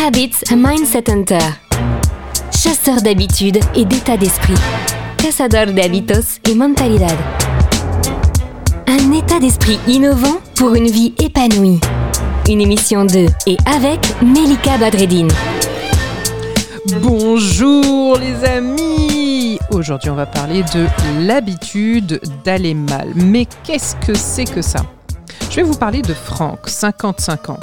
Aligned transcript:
Habits 0.00 0.44
Mindset 0.56 1.10
Hunter. 1.10 1.38
Chasseur 2.52 3.02
d'habitudes 3.02 3.58
et 3.74 3.84
d'état 3.84 4.16
d'esprit. 4.16 4.54
Cazador 5.16 5.74
de 5.74 5.80
hábitos 5.80 6.38
y 6.48 6.54
mentalidad. 6.54 7.16
Un 8.86 9.12
état 9.12 9.40
d'esprit 9.40 9.78
innovant 9.88 10.40
pour 10.54 10.74
une 10.76 10.86
vie 10.86 11.14
épanouie. 11.18 11.80
Une 12.48 12.60
émission 12.60 13.04
de 13.06 13.26
et 13.46 13.56
avec 13.66 14.00
Melika 14.22 14.78
Badreddine. 14.78 15.30
Bonjour 17.02 18.18
les 18.18 18.44
amis 18.44 19.58
Aujourd'hui 19.70 20.10
on 20.10 20.14
va 20.14 20.26
parler 20.26 20.62
de 20.62 20.86
l'habitude 21.26 22.20
d'aller 22.44 22.74
mal. 22.74 23.08
Mais 23.16 23.46
qu'est-ce 23.64 23.96
que 23.96 24.14
c'est 24.14 24.44
que 24.44 24.62
ça? 24.62 24.80
Je 25.50 25.56
vais 25.56 25.62
vous 25.62 25.76
parler 25.76 26.02
de 26.02 26.14
Franck, 26.14 26.68
55 26.68 27.50
ans, 27.50 27.60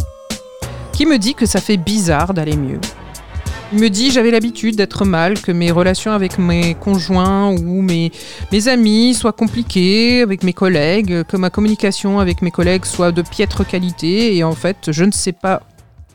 qui 0.96 1.06
me 1.06 1.18
dit 1.18 1.36
que 1.36 1.46
ça 1.46 1.60
fait 1.60 1.76
bizarre 1.76 2.34
d'aller 2.34 2.56
mieux. 2.56 2.80
Il 3.74 3.80
me 3.80 3.90
dit 3.90 4.12
j'avais 4.12 4.32
l'habitude 4.32 4.78
d'être 4.78 5.04
mal, 5.04 5.38
que 5.42 5.52
mes 5.52 5.70
relations 5.70 6.12
avec 6.12 6.38
mes 6.38 6.74
conjoints 6.76 7.50
ou 7.50 7.82
mes, 7.82 8.14
mes 8.54 8.68
amis 8.70 9.14
soient 9.14 9.34
compliquées, 9.34 10.22
avec 10.22 10.44
mes 10.44 10.54
collègues, 10.54 11.24
que 11.24 11.36
ma 11.36 11.50
communication 11.50 12.20
avec 12.20 12.42
mes 12.42 12.52
collègues 12.52 12.86
soit 12.86 13.12
de 13.12 13.22
piètre 13.22 13.68
qualité 13.68 14.38
et 14.38 14.46
en 14.46 14.54
fait 14.54 14.92
je 14.92 15.04
ne 15.04 15.12
sais 15.12 15.34
pas 15.34 15.64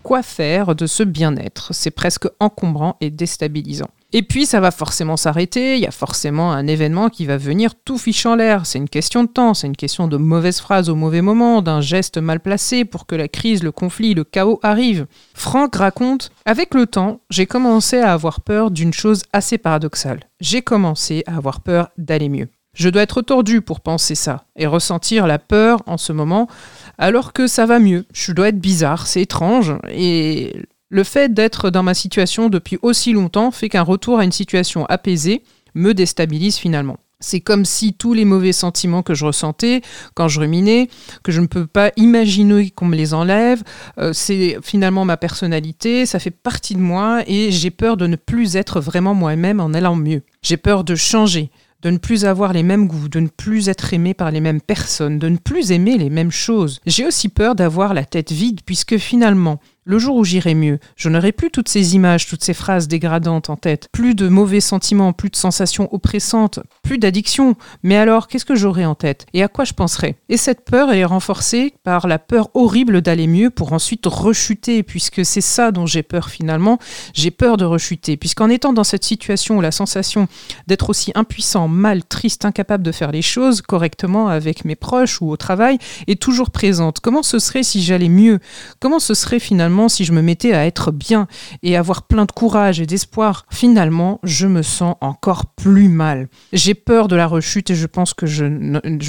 quoi 0.03 0.23
faire 0.23 0.75
de 0.75 0.87
ce 0.87 1.03
bien-être. 1.03 1.75
C'est 1.75 1.91
presque 1.91 2.27
encombrant 2.39 2.97
et 3.03 3.11
déstabilisant. 3.11 3.91
Et 4.13 4.23
puis 4.23 4.45
ça 4.45 4.59
va 4.59 4.73
forcément 4.73 5.17
s'arrêter, 5.17 5.77
il 5.77 5.83
y 5.83 5.87
a 5.87 5.93
forcément 5.93 6.53
un 6.53 6.67
événement 6.67 7.09
qui 7.09 7.27
va 7.27 7.37
venir 7.37 7.75
tout 7.77 7.97
fiche 7.97 8.27
en 8.27 8.35
l'air. 8.35 8.67
C'est 8.67 8.79
une 8.79 8.89
question 8.89 9.23
de 9.23 9.29
temps, 9.29 9.55
c'est 9.55 9.69
une 9.69 9.77
question 9.77 10.09
de 10.09 10.17
mauvaise 10.17 10.61
phrase 10.61 10.89
au 10.89 10.97
mauvais 10.97 11.23
moment, 11.23 11.63
d'un 11.63 11.81
geste 11.81 12.19
mal 12.19 12.41
placé 12.41 12.85
pour 12.85 13.07
que 13.07 13.15
la 13.15 13.29
crise, 13.29 13.63
le 13.63 13.71
conflit, 13.71 14.15
le 14.15 14.25
chaos 14.25 14.59
arrivent. 14.63 15.07
Franck 15.35 15.77
raconte 15.77 16.33
Avec 16.45 16.75
le 16.75 16.87
temps, 16.87 17.21
j'ai 17.31 17.47
commencé 17.47 17.99
à 17.99 18.13
avoir 18.13 18.41
peur 18.41 18.73
d'une 18.73 18.93
chose 18.93 19.23
assez 19.33 19.59
paradoxale. 19.59 20.21
J'ai 20.41 20.63
commencé 20.63 21.23
à 21.27 21.37
avoir 21.37 21.61
peur 21.61 21.91
d'aller 21.97 22.29
mieux. 22.29 22.49
Je 22.75 22.89
dois 22.89 23.03
être 23.03 23.21
tordu 23.23 23.63
pour 23.63 23.81
penser 23.81 24.15
ça 24.15 24.45
et 24.57 24.67
ressentir 24.67 25.27
la 25.27 25.39
peur 25.39 25.83
en 25.87 25.99
ce 25.99 26.13
moment 26.13 26.49
alors 26.99 27.33
que 27.33 27.47
ça 27.47 27.67
va 27.67 27.79
mieux. 27.79 28.07
Je 28.13 28.33
dois 28.33 28.49
être 28.49 28.61
bizarre, 28.61 29.07
c'est 29.07 29.23
étrange 29.23 29.75
et 29.91 30.55
le 30.91 31.05
fait 31.05 31.33
d'être 31.33 31.71
dans 31.71 31.85
ma 31.85 31.95
situation 31.95 32.49
depuis 32.49 32.79
aussi 32.83 33.13
longtemps 33.13 33.51
fait 33.53 33.69
qu'un 33.69 33.83
retour 33.83 34.19
à 34.19 34.25
une 34.25 34.33
situation 34.33 34.85
apaisée 34.87 35.45
me 35.75 35.95
déstabilise 35.95 36.57
finalement. 36.57 36.99
C'est 37.21 37.41
comme 37.41 37.67
si 37.67 37.93
tous 37.93 38.15
les 38.15 38.25
mauvais 38.25 38.53
sentiments 38.53 39.03
que 39.03 39.15
je 39.15 39.27
ressentais 39.27 39.83
quand 40.15 40.27
je 40.27 40.41
ruminais, 40.41 40.89
que 41.23 41.33
je 41.33 41.41
ne 41.41 41.47
peux 41.47 41.67
pas 41.67 41.93
imaginer 41.97 42.71
qu'on 42.71 42.87
me 42.87 42.97
les 42.97 43.13
enlève, 43.15 43.63
euh, 43.99 44.13
c'est 44.15 44.57
finalement 44.63 45.05
ma 45.05 45.19
personnalité, 45.19 46.07
ça 46.07 46.19
fait 46.19 46.31
partie 46.31 46.75
de 46.75 46.81
moi 46.81 47.23
et 47.27 47.53
j'ai 47.53 47.71
peur 47.71 47.97
de 47.99 48.07
ne 48.07 48.17
plus 48.17 48.57
être 48.57 48.81
vraiment 48.81 49.15
moi-même 49.15 49.61
en 49.61 49.75
allant 49.75 49.97
mieux. 49.97 50.23
J'ai 50.43 50.57
peur 50.57 50.83
de 50.83 50.95
changer, 50.95 51.51
de 51.83 51.91
ne 51.91 51.99
plus 51.99 52.25
avoir 52.25 52.53
les 52.53 52.63
mêmes 52.63 52.89
goûts, 52.89 53.09
de 53.09 53.21
ne 53.21 53.29
plus 53.29 53.69
être 53.69 53.93
aimé 53.93 54.15
par 54.15 54.31
les 54.31 54.41
mêmes 54.41 54.61
personnes, 54.61 55.19
de 55.19 55.29
ne 55.29 55.37
plus 55.37 55.73
aimer 55.73 55.99
les 55.99 56.11
mêmes 56.11 56.31
choses. 56.31 56.81
J'ai 56.87 57.07
aussi 57.07 57.29
peur 57.29 57.55
d'avoir 57.55 57.95
la 57.95 58.05
tête 58.05 58.33
vide 58.33 58.61
puisque 58.65 58.97
finalement, 58.97 59.61
le 59.85 59.99
jour 59.99 60.17
où 60.17 60.25
j'irai 60.25 60.55
mieux, 60.55 60.79
je 60.97 61.09
n'aurai 61.09 61.33
plus 61.33 61.51
toutes 61.51 61.69
ces 61.69 61.95
images, 61.95 62.27
toutes 62.27 62.45
ces 62.45 62.55
phrases 62.55 62.87
dégradantes 62.87 63.51
en 63.51 63.57
tête, 63.57 63.89
plus 63.93 64.15
de 64.15 64.29
mauvais 64.29 64.61
sentiments, 64.61 65.13
plus 65.13 65.31
de 65.31 65.37
sensations 65.37 65.89
oppressantes, 65.93 66.61
plus 66.83 66.99
d'addiction. 66.99 67.57
Mais 67.83 67.97
alors, 67.97 68.29
qu'est-ce 68.29 68.45
que 68.45 68.55
j'aurai 68.55 68.85
en 68.85 68.95
tête? 68.95 69.27
Et 69.33 69.43
à 69.43 69.49
quoi 69.49 69.65
je 69.65 69.73
penserai? 69.73 70.17
Et 70.29 70.37
cette 70.37 70.65
peur 70.65 70.93
est 70.93 71.05
renforcée 71.05 71.75
par 71.83 72.07
la 72.07 72.19
peur 72.19 72.51
horrible 72.55 73.01
d'aller 73.01 73.27
mieux 73.27 73.51
pour 73.51 73.73
ensuite 73.73 74.07
rechuter, 74.07 74.83
puisque 74.83 75.25
c'est 75.25 75.41
ça 75.41 75.73
dont 75.73 75.87
j'ai 75.87 76.03
peur 76.03 76.29
finalement. 76.29 76.79
J'ai 77.15 77.31
peur 77.31 77.57
de 77.57 77.65
rechuter, 77.65 78.17
puisqu'en 78.17 78.51
étant 78.51 78.73
dans 78.73 78.85
cette 78.85 79.05
situation 79.05 79.59
où 79.59 79.61
la 79.61 79.73
sensation 79.73 80.29
d'être 80.67 80.91
aussi 80.91 81.11
impuissant, 81.15 81.69
mal, 81.69 82.05
triste, 82.05 82.45
incapable 82.45 82.85
de 82.85 82.93
faire 82.93 83.13
les 83.13 83.23
choses 83.23 83.63
correctement 83.63 84.29
avec 84.29 84.65
mes 84.65 84.77
proches 84.77 85.21
ou 85.23 85.31
au 85.31 85.37
travail 85.37 85.79
est 86.07 86.21
toujours 86.21 86.51
présente. 86.51 87.01
Comment 87.01 87.23
ce 87.23 87.39
serait 87.39 87.63
si 87.63 87.83
j'allais 87.83 88.09
mieux? 88.09 88.41
Comment 88.79 88.99
ce 88.99 89.15
serait 89.15 89.39
finalement 89.39 89.70
si 89.89 90.05
je 90.05 90.13
me 90.13 90.23
mettais 90.23 90.53
à 90.53 90.67
être 90.67 90.91
bien 90.91 91.27
et 91.63 91.77
avoir 91.77 92.03
plein 92.03 92.25
de 92.25 92.33
courage 92.33 92.81
et 92.81 92.87
d'espoir, 92.87 93.47
finalement, 93.51 94.21
je 94.23 94.47
me 94.47 94.63
sens 94.63 94.97
encore 95.01 95.47
plus 95.55 95.89
mal. 95.89 96.29
J'ai 96.53 96.75
peur 96.75 97.09
de 97.09 97.17
la 97.17 97.27
rechute 97.27 97.71
et 97.71 97.75
je 97.75 97.87
pense 97.87 98.15
que 98.15 98.27
je, 98.27 98.45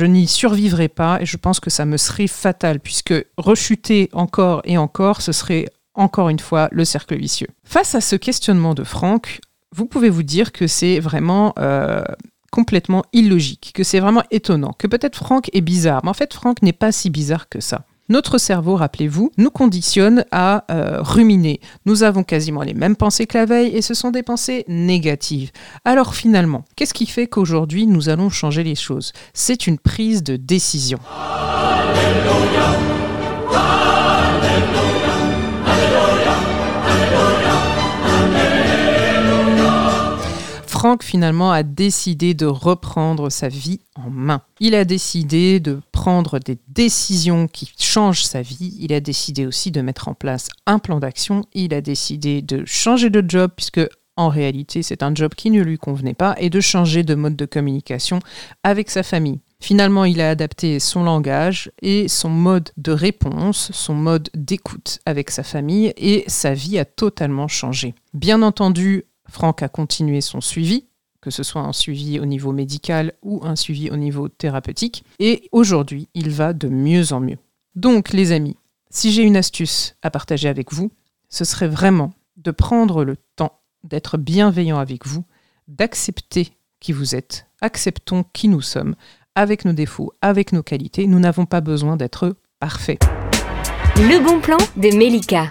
n'y 0.06 0.28
survivrai 0.28 0.88
pas 0.88 1.22
et 1.22 1.26
je 1.26 1.38
pense 1.38 1.60
que 1.60 1.70
ça 1.70 1.86
me 1.86 1.98
serait 1.98 2.28
fatal 2.28 2.80
puisque 2.80 3.14
rechuter 3.38 4.10
encore 4.14 4.62
et 4.66 4.78
encore, 4.78 5.22
ce 5.22 5.32
serait 5.32 5.68
encore 5.94 6.30
une 6.30 6.40
fois 6.40 6.70
le 6.72 6.86
cercle 6.86 7.18
vicieux. 7.18 7.48
Face 7.64 7.96
à 7.96 8.02
ce 8.02 8.16
questionnement 8.16 8.74
de 8.74 8.84
Franck, 8.84 9.42
vous 9.76 9.86
pouvez 9.86 10.10
vous 10.10 10.24
dire 10.24 10.52
que 10.52 10.68
c'est 10.68 11.00
vraiment 11.00 11.54
euh, 11.60 12.04
complètement 12.52 13.04
illogique, 13.14 13.72
que 13.74 13.84
c'est 13.84 14.00
vraiment 14.00 14.24
étonnant, 14.30 14.74
que 14.78 14.88
peut-être 14.88 15.16
Franck 15.16 15.50
est 15.54 15.62
bizarre, 15.62 16.02
mais 16.04 16.10
en 16.10 16.14
fait 16.14 16.34
Franck 16.34 16.62
n'est 16.62 16.74
pas 16.74 16.92
si 16.92 17.10
bizarre 17.10 17.50
que 17.50 17.62
ça. 17.62 17.86
Notre 18.12 18.38
cerveau, 18.38 18.76
rappelez-vous, 18.76 19.32
nous 19.38 19.52
conditionne 19.52 20.26
à 20.32 20.66
euh, 20.70 21.02
ruminer. 21.02 21.62
Nous 21.86 22.04
avons 22.04 22.26
quasiment 22.26 22.62
les 22.62 22.74
mêmes 22.74 22.98
pensées 22.98 23.26
que 23.26 23.38
la 23.38 23.46
veille 23.46 23.74
et 23.74 23.82
ce 23.82 23.94
sont 23.94 24.12
des 24.12 24.22
pensées 24.22 24.66
négatives. 24.68 25.52
Alors 25.86 26.14
finalement, 26.14 26.66
qu'est-ce 26.76 26.94
qui 26.94 27.06
fait 27.06 27.28
qu'aujourd'hui 27.28 27.88
nous 27.88 28.10
allons 28.10 28.30
changer 28.30 28.64
les 28.64 28.76
choses? 28.76 29.14
C'est 29.34 29.66
une 29.66 29.80
prise 29.80 30.24
de 30.24 30.36
décision. 30.36 31.00
Franck 40.82 41.04
finalement 41.04 41.52
a 41.52 41.62
décidé 41.62 42.34
de 42.34 42.48
reprendre 42.48 43.30
sa 43.30 43.50
vie 43.50 43.82
en 43.94 44.10
main. 44.10 44.42
Il 44.60 44.74
a 44.74 44.84
décidé 44.84 45.60
de 45.60 45.80
prendre 45.92 46.40
des 46.40 46.58
décisions 46.70 47.48
qui 47.48 47.72
changent 47.78 48.24
sa 48.24 48.42
vie. 48.42 48.76
Il 48.80 48.92
a 48.92 49.00
décidé 49.00 49.46
aussi 49.46 49.70
de 49.70 49.82
mettre 49.82 50.08
en 50.08 50.16
place 50.16 50.48
un 50.66 50.80
plan 50.80 51.00
d'action. 51.00 51.44
Il 51.54 51.76
a 51.76 51.82
décidé 51.82 52.42
de 52.42 52.64
changer 52.66 53.12
de 53.12 53.24
job 53.28 53.52
puisque 53.56 53.88
en 54.18 54.30
réalité 54.30 54.82
c'est 54.82 55.04
un 55.04 55.14
job 55.14 55.36
qui 55.36 55.52
ne 55.52 55.62
lui 55.62 55.78
convenait 55.78 56.16
pas 56.16 56.34
et 56.40 56.50
de 56.50 56.60
changer 56.60 57.04
de 57.04 57.14
mode 57.14 57.36
de 57.36 57.46
communication 57.46 58.18
avec 58.64 58.90
sa 58.90 59.04
famille. 59.04 59.40
Finalement, 59.60 60.06
il 60.06 60.20
a 60.20 60.32
adapté 60.32 60.80
son 60.80 61.04
langage 61.04 61.72
et 61.84 62.08
son 62.08 62.30
mode 62.30 62.72
de 62.78 62.92
réponse, 62.92 63.70
son 63.72 63.94
mode 63.94 64.30
d'écoute 64.34 64.98
avec 65.06 65.30
sa 65.30 65.44
famille 65.44 65.94
et 65.98 66.24
sa 66.26 66.56
vie 66.56 66.80
a 66.80 66.86
totalement 66.86 67.48
changé. 67.48 67.94
Bien 68.16 68.42
entendu, 68.42 69.06
Franck 69.32 69.64
a 69.64 69.70
continué 69.70 70.20
son 70.22 70.42
suivi, 70.42 70.86
que 71.22 71.32
ce 71.32 71.42
soit 71.42 71.62
un 71.62 71.72
suivi 71.74 72.20
au 72.20 72.26
niveau 72.26 72.52
médical 72.52 73.14
ou 73.24 73.42
un 73.44 73.56
suivi 73.56 73.90
au 73.90 73.96
niveau 73.96 74.28
thérapeutique, 74.28 75.06
et 75.20 75.48
aujourd'hui, 75.52 76.10
il 76.14 76.30
va 76.30 76.54
de 76.54 76.68
mieux 76.68 77.14
en 77.14 77.22
mieux. 77.22 77.38
Donc, 77.76 78.12
les 78.12 78.34
amis, 78.34 78.58
si 78.90 79.12
j'ai 79.12 79.24
une 79.24 79.38
astuce 79.38 79.96
à 80.02 80.12
partager 80.12 80.50
avec 80.50 80.74
vous, 80.74 80.92
ce 81.30 81.46
serait 81.46 81.70
vraiment 81.70 82.12
de 82.36 82.52
prendre 82.52 83.06
le 83.06 83.16
temps 83.38 83.60
d'être 83.86 84.18
bienveillant 84.18 84.80
avec 84.80 85.08
vous, 85.08 85.24
d'accepter 85.70 86.50
qui 86.82 86.92
vous 86.92 87.16
êtes, 87.16 87.48
acceptons 87.62 88.26
qui 88.34 88.50
nous 88.50 88.62
sommes, 88.62 88.96
avec 89.36 89.64
nos 89.64 89.74
défauts, 89.74 90.12
avec 90.22 90.52
nos 90.52 90.64
qualités, 90.64 91.08
nous 91.08 91.20
n'avons 91.20 91.46
pas 91.46 91.62
besoin 91.62 91.96
d'être 91.96 92.36
parfaits. 92.60 93.00
Le 93.96 94.22
bon 94.24 94.42
plan 94.42 94.58
de 94.76 94.96
Melika 94.98 95.50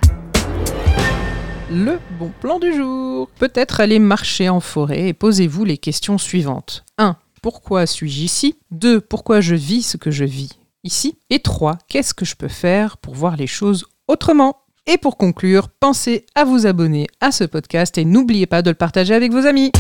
le 1.71 1.99
bon 2.19 2.31
plan 2.41 2.59
du 2.59 2.75
jour. 2.75 3.29
Peut-être 3.39 3.81
aller 3.81 3.99
marcher 3.99 4.49
en 4.49 4.61
forêt 4.61 5.09
et 5.09 5.13
posez-vous 5.13 5.65
les 5.65 5.79
questions 5.79 6.19
suivantes. 6.19 6.85
1. 6.99 7.17
Pourquoi 7.43 7.87
suis-je 7.87 8.23
ici? 8.23 8.57
2. 8.73 9.01
Pourquoi 9.01 9.41
je 9.41 9.55
vis 9.55 9.83
ce 9.83 9.97
que 9.97 10.11
je 10.11 10.25
vis 10.25 10.51
ici? 10.85 11.17
Et 11.31 11.39
3. 11.39 11.79
Qu'est-ce 11.89 12.15
que 12.15 12.25
je 12.25 12.35
peux 12.35 12.49
faire 12.49 12.97
pour 12.97 13.15
voir 13.15 13.37
les 13.37 13.47
choses 13.47 13.87
autrement? 14.09 14.57
Et 14.87 14.99
pour 14.99 15.17
conclure, 15.17 15.69
pensez 15.69 16.27
à 16.35 16.45
vous 16.45 16.67
abonner 16.67 17.07
à 17.21 17.31
ce 17.31 17.45
podcast 17.45 17.97
et 17.99 18.05
n'oubliez 18.05 18.47
pas 18.47 18.63
de 18.63 18.71
le 18.71 18.77
partager 18.77 19.15
avec 19.15 19.33
vos 19.33 19.47
amis. 19.47 19.71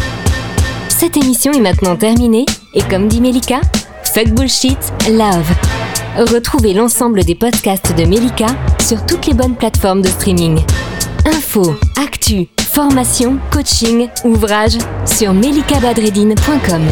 Cette 0.89 1.17
émission 1.17 1.53
est 1.53 1.61
maintenant 1.61 1.97
terminée 1.97 2.47
et 2.75 2.83
comme 2.83 3.09
dit 3.09 3.21
Melika, 3.21 3.61
fuck 4.05 4.29
bullshit, 4.29 4.79
love. 5.09 5.51
Retrouvez 6.17 6.75
l'ensemble 6.75 7.25
des 7.25 7.35
podcasts 7.35 7.97
de 7.97 8.05
Melika 8.05 8.47
sur 8.81 9.05
toutes 9.07 9.27
les 9.27 9.35
bonnes 9.35 9.57
plateformes 9.57 10.03
de 10.03 10.09
streaming. 10.09 10.61
Info, 11.27 11.77
actu, 11.97 12.49
formation, 12.73 13.39
coaching, 13.51 14.09
ouvrage 14.25 14.79
sur 15.05 15.33
melikabadredine.com. 15.33 16.83